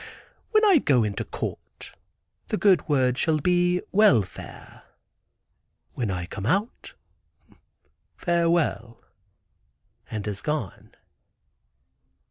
[0.49, 1.91] "When I go into court,
[2.47, 4.81] the good word shall be welfare;
[5.93, 8.99] when I come out—farewell,"
[10.09, 10.95] and is gone.